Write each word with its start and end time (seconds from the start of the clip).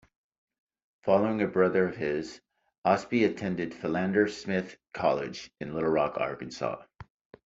Following 1.03 1.43
a 1.43 1.47
brother 1.47 1.87
of 1.87 1.95
his, 1.95 2.41
Ausbie 2.83 3.23
attended 3.25 3.71
Philander 3.71 4.27
Smith 4.27 4.75
College 4.95 5.51
in 5.59 5.75
Little 5.75 5.91
Rock, 5.91 6.17
Arkansas. 6.17 6.81